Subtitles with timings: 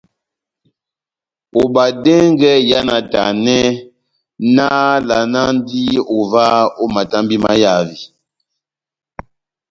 [1.61, 3.57] Obadɛngɛ iha náhtanɛ,
[4.55, 5.81] nahávalanandi
[6.17, 6.43] ová
[6.83, 7.99] ó matambi mahavi.